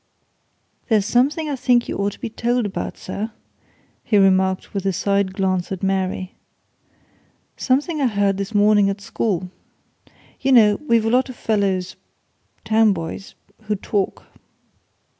"There's 0.89 1.05
something 1.05 1.47
I 1.47 1.55
think 1.55 1.87
you 1.87 1.95
ought 1.99 2.13
to 2.13 2.19
be 2.19 2.27
told 2.31 2.65
about, 2.65 2.97
sir," 2.97 3.31
he 4.03 4.17
remarked 4.17 4.73
with 4.73 4.83
a 4.87 4.93
side 4.93 5.31
glance 5.31 5.71
at 5.71 5.83
Mary. 5.83 6.33
"Something 7.55 8.01
I 8.01 8.07
heard 8.07 8.37
this 8.37 8.55
morning 8.55 8.89
at 8.89 8.99
school. 8.99 9.51
You 10.39 10.53
know, 10.53 10.77
we've 10.89 11.05
a 11.05 11.11
lot 11.11 11.29
of 11.29 11.35
fellows 11.35 11.97
town 12.65 12.93
boys 12.93 13.35
who 13.65 13.75
talk." 13.75 14.23